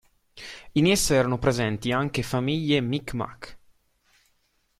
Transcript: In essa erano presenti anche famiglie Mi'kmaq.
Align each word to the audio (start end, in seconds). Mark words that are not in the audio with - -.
In 0.71 0.87
essa 0.87 1.13
erano 1.13 1.37
presenti 1.37 1.91
anche 1.91 2.23
famiglie 2.23 2.81
Mi'kmaq. 2.81 3.57